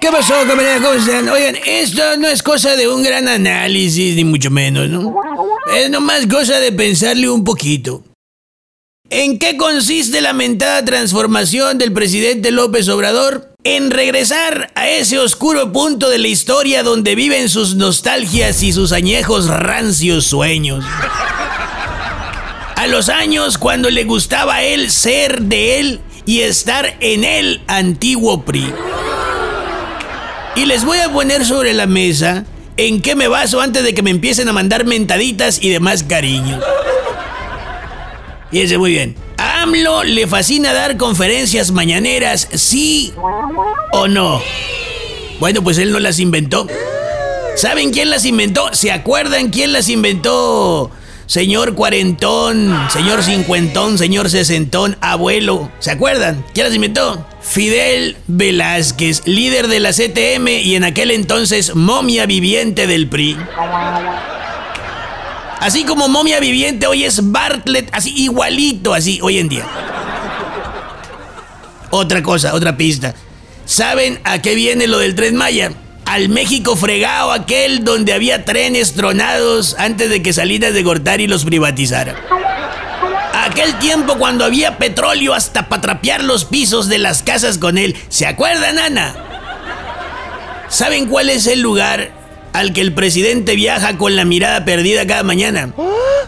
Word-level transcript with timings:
¿Qué 0.00 0.08
pasó, 0.10 0.32
camarada? 0.46 0.80
¿Cómo? 0.80 1.32
Oigan, 1.32 1.56
esto 1.66 2.02
no 2.16 2.26
es 2.26 2.42
cosa 2.42 2.74
de 2.74 2.88
un 2.88 3.02
gran 3.02 3.28
análisis, 3.28 4.16
ni 4.16 4.24
mucho 4.24 4.50
menos, 4.50 4.88
¿no? 4.88 5.14
Es 5.76 5.90
nomás 5.90 6.26
cosa 6.26 6.58
de 6.58 6.72
pensarle 6.72 7.28
un 7.28 7.44
poquito. 7.44 8.02
¿En 9.10 9.38
qué 9.38 9.58
consiste 9.58 10.22
la 10.22 10.32
mentada 10.32 10.82
transformación 10.86 11.76
del 11.76 11.92
presidente 11.92 12.50
López 12.50 12.88
Obrador? 12.88 13.52
En 13.62 13.90
regresar 13.90 14.72
a 14.74 14.88
ese 14.88 15.18
oscuro 15.18 15.70
punto 15.70 16.08
de 16.08 16.18
la 16.18 16.28
historia 16.28 16.82
donde 16.82 17.14
viven 17.14 17.50
sus 17.50 17.74
nostalgias 17.74 18.62
y 18.62 18.72
sus 18.72 18.92
añejos 18.92 19.48
rancios 19.48 20.24
sueños. 20.24 20.82
A 22.76 22.86
los 22.86 23.10
años 23.10 23.58
cuando 23.58 23.90
le 23.90 24.04
gustaba 24.04 24.54
a 24.56 24.62
él 24.62 24.90
ser 24.90 25.42
de 25.42 25.78
él 25.78 26.00
y 26.24 26.40
estar 26.40 26.96
en 27.00 27.24
el 27.24 27.60
antiguo 27.66 28.46
PRI. 28.46 28.72
Y 30.60 30.66
les 30.66 30.84
voy 30.84 30.98
a 30.98 31.10
poner 31.10 31.46
sobre 31.46 31.72
la 31.72 31.86
mesa 31.86 32.44
en 32.76 33.00
qué 33.00 33.14
me 33.14 33.28
baso 33.28 33.62
antes 33.62 33.82
de 33.82 33.94
que 33.94 34.02
me 34.02 34.10
empiecen 34.10 34.46
a 34.46 34.52
mandar 34.52 34.84
mentaditas 34.84 35.58
y 35.62 35.70
demás 35.70 36.02
cariños. 36.02 36.62
Fíjense 38.50 38.76
muy 38.76 38.90
bien. 38.90 39.16
A 39.38 39.62
AMLO 39.62 40.04
le 40.04 40.26
fascina 40.26 40.74
dar 40.74 40.98
conferencias 40.98 41.70
mañaneras, 41.70 42.46
sí 42.52 43.14
o 43.92 44.06
no. 44.06 44.42
Bueno, 45.38 45.64
pues 45.64 45.78
él 45.78 45.92
no 45.92 45.98
las 45.98 46.18
inventó. 46.18 46.66
¿Saben 47.56 47.90
quién 47.90 48.10
las 48.10 48.26
inventó? 48.26 48.68
¿Se 48.74 48.92
acuerdan 48.92 49.48
quién 49.48 49.72
las 49.72 49.88
inventó? 49.88 50.90
Señor 51.30 51.76
cuarentón, 51.76 52.76
señor 52.92 53.22
cincuentón, 53.22 53.98
señor 53.98 54.28
sesentón, 54.30 54.96
abuelo. 55.00 55.70
¿Se 55.78 55.92
acuerdan? 55.92 56.44
¿Quién 56.52 56.66
las 56.66 56.74
inventó? 56.74 57.24
Fidel 57.40 58.16
Velázquez, 58.26 59.22
líder 59.26 59.68
de 59.68 59.78
la 59.78 59.92
CTM 59.92 60.48
y 60.48 60.74
en 60.74 60.82
aquel 60.82 61.12
entonces 61.12 61.76
momia 61.76 62.26
viviente 62.26 62.88
del 62.88 63.08
PRI. 63.08 63.36
Así 65.60 65.84
como 65.84 66.08
momia 66.08 66.40
viviente 66.40 66.88
hoy 66.88 67.04
es 67.04 67.30
Bartlett, 67.30 67.88
así 67.92 68.12
igualito, 68.16 68.92
así 68.92 69.20
hoy 69.22 69.38
en 69.38 69.48
día. 69.48 69.66
Otra 71.90 72.24
cosa, 72.24 72.54
otra 72.54 72.76
pista. 72.76 73.14
¿Saben 73.66 74.18
a 74.24 74.42
qué 74.42 74.56
viene 74.56 74.88
lo 74.88 74.98
del 74.98 75.14
tren 75.14 75.36
Maya? 75.36 75.70
Al 76.10 76.28
México 76.28 76.74
fregado 76.74 77.30
aquel 77.30 77.84
donde 77.84 78.12
había 78.12 78.44
trenes 78.44 78.94
tronados 78.94 79.76
antes 79.78 80.10
de 80.10 80.20
que 80.22 80.32
Salinas 80.32 80.74
de 80.74 80.82
Gortari 80.82 81.28
los 81.28 81.44
privatizara. 81.44 82.16
Aquel 83.32 83.78
tiempo 83.78 84.16
cuando 84.18 84.44
había 84.44 84.76
petróleo 84.76 85.34
hasta 85.34 85.68
para 85.68 85.82
trapear 85.82 86.24
los 86.24 86.44
pisos 86.44 86.88
de 86.88 86.98
las 86.98 87.22
casas 87.22 87.58
con 87.58 87.78
él. 87.78 87.96
¿Se 88.08 88.26
acuerdan, 88.26 88.80
Ana? 88.80 89.14
¿Saben 90.68 91.06
cuál 91.06 91.30
es 91.30 91.46
el 91.46 91.60
lugar 91.60 92.10
al 92.54 92.72
que 92.72 92.80
el 92.80 92.92
presidente 92.92 93.54
viaja 93.54 93.96
con 93.96 94.16
la 94.16 94.24
mirada 94.24 94.64
perdida 94.64 95.06
cada 95.06 95.22
mañana? 95.22 95.72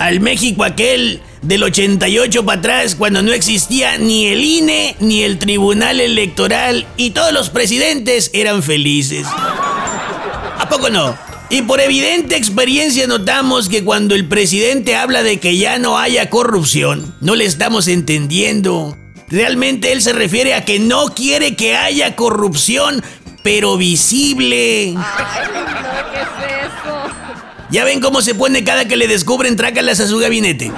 Al 0.00 0.18
México 0.18 0.64
aquel 0.64 1.22
del 1.42 1.62
88 1.62 2.44
para 2.44 2.58
atrás, 2.58 2.96
cuando 2.96 3.22
no 3.22 3.32
existía 3.32 3.96
ni 3.96 4.26
el 4.26 4.42
INE 4.42 4.96
ni 4.98 5.22
el 5.22 5.38
Tribunal 5.38 6.00
Electoral 6.00 6.84
y 6.96 7.10
todos 7.10 7.32
los 7.32 7.50
presidentes 7.50 8.30
eran 8.34 8.64
felices. 8.64 9.26
Y 11.50 11.62
por 11.62 11.80
evidente 11.80 12.36
experiencia 12.36 13.06
notamos 13.06 13.68
que 13.68 13.82
cuando 13.82 14.14
el 14.14 14.28
presidente 14.28 14.96
habla 14.96 15.22
de 15.22 15.40
que 15.40 15.56
ya 15.56 15.78
no 15.78 15.98
haya 15.98 16.30
corrupción, 16.30 17.14
no 17.20 17.34
le 17.34 17.44
estamos 17.44 17.88
entendiendo. 17.88 18.96
Realmente 19.28 19.92
él 19.92 20.02
se 20.02 20.12
refiere 20.12 20.54
a 20.54 20.64
que 20.64 20.78
no 20.78 21.14
quiere 21.14 21.56
que 21.56 21.76
haya 21.76 22.16
corrupción, 22.16 23.02
pero 23.42 23.76
visible. 23.76 24.94
¿qué 26.12 26.20
es 26.20 26.66
eso? 26.66 26.96
Ya 27.70 27.84
ven 27.84 28.00
cómo 28.00 28.22
se 28.22 28.34
pone 28.34 28.64
cada 28.64 28.86
que 28.86 28.96
le 28.96 29.08
descubren 29.08 29.56
trácalas 29.56 30.00
a 30.00 30.06
su 30.06 30.18
gabinete. 30.18 30.70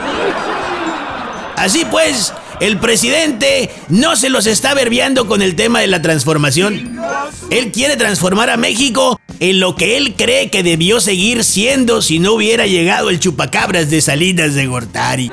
Así 1.56 1.84
pues, 1.90 2.32
el 2.60 2.78
presidente 2.78 3.70
no 3.88 4.16
se 4.16 4.30
los 4.30 4.46
está 4.46 4.74
verbiando 4.74 5.26
con 5.26 5.42
el 5.42 5.56
tema 5.56 5.80
de 5.80 5.86
la 5.86 6.02
transformación. 6.02 6.98
Él 7.50 7.72
quiere 7.72 7.96
transformar 7.96 8.50
a 8.50 8.56
México 8.56 9.18
en 9.40 9.60
lo 9.60 9.74
que 9.74 9.96
él 9.96 10.14
cree 10.16 10.50
que 10.50 10.62
debió 10.62 11.00
seguir 11.00 11.44
siendo 11.44 12.02
si 12.02 12.18
no 12.18 12.32
hubiera 12.34 12.66
llegado 12.66 13.10
el 13.10 13.18
chupacabras 13.18 13.90
de 13.90 14.00
Salinas 14.00 14.54
de 14.54 14.66
Gortari. 14.66 15.32